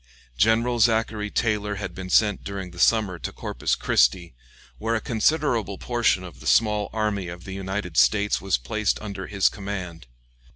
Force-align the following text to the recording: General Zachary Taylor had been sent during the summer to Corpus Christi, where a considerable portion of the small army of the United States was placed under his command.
General 0.35 0.79
Zachary 0.79 1.29
Taylor 1.29 1.75
had 1.75 1.93
been 1.93 2.09
sent 2.09 2.43
during 2.43 2.71
the 2.71 2.79
summer 2.79 3.19
to 3.19 3.31
Corpus 3.31 3.75
Christi, 3.75 4.33
where 4.79 4.95
a 4.95 4.99
considerable 4.99 5.77
portion 5.77 6.23
of 6.23 6.39
the 6.39 6.47
small 6.47 6.89
army 6.91 7.27
of 7.27 7.43
the 7.43 7.53
United 7.53 7.97
States 7.97 8.41
was 8.41 8.57
placed 8.57 8.99
under 8.99 9.27
his 9.27 9.47
command. 9.47 10.07